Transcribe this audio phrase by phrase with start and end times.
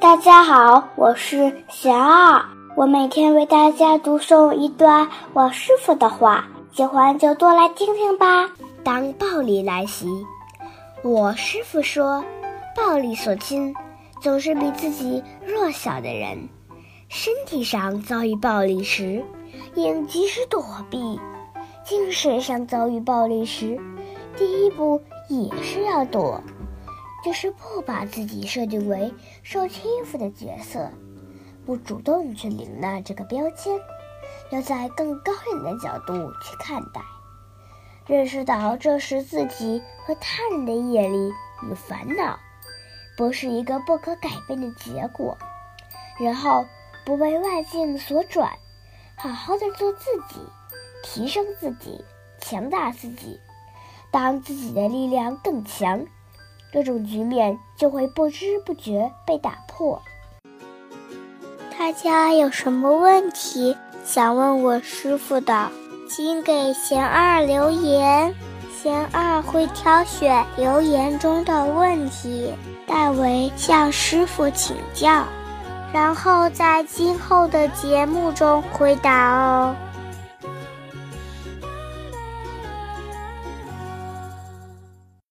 [0.00, 2.42] 大家好，我是贤二，
[2.76, 8.50] 我每天为大家读诵一段我师傅的话，喜欢就多来听听吧。
[8.82, 10.06] 当暴力来袭，
[11.02, 12.24] 我师傅说，
[12.76, 13.74] 暴力所侵，
[14.20, 16.48] 总是比自己弱小的人。
[17.08, 19.24] 身体上遭遇暴力时，
[19.74, 21.18] 应及时躲避；
[21.84, 23.78] 精神上遭遇暴力时，
[24.36, 26.40] 第一步也是要躲，
[27.24, 30.90] 就是不把自己设定为受欺负的角色，
[31.64, 33.80] 不主动去领纳这个标签，
[34.50, 37.00] 要在更高远的角度去看待，
[38.06, 42.38] 认识到这是自己和他人的业力与烦恼，
[43.16, 45.38] 不是一个不可改变的结果，
[46.20, 46.66] 然后
[47.06, 48.52] 不被外境所转，
[49.16, 50.40] 好好的做自己，
[51.02, 52.04] 提升自己，
[52.38, 53.40] 强大自己。
[54.10, 56.06] 当自己的力量更强，
[56.74, 60.02] 这种局面就会不知不觉被打破。
[61.78, 65.70] 大家有什么问题想问我师傅的，
[66.10, 68.34] 请给贤二留言，
[68.82, 72.52] 贤二会挑选留言中的问题，
[72.88, 75.24] 代为向师傅请教，
[75.92, 79.76] 然后在今后的节目中回答哦。